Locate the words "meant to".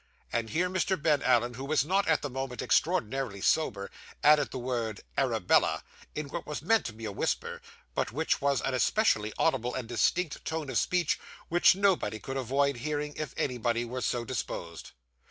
6.63-6.93